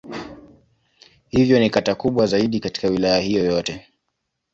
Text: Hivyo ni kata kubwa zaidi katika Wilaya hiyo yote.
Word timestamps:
Hivyo 1.29 1.59
ni 1.59 1.69
kata 1.69 1.95
kubwa 1.95 2.25
zaidi 2.25 2.59
katika 2.59 2.87
Wilaya 2.87 3.19
hiyo 3.19 3.45
yote. 3.45 3.87